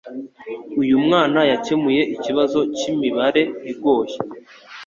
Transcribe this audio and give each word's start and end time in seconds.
Uyu 0.81 0.95
mwana 1.05 1.39
yakemuye 1.51 2.01
ikibazo 2.15 2.59
cyimibare 2.77 3.41
igoye 3.71 4.15